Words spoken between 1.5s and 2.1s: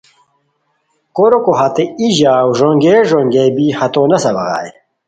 ہتے ای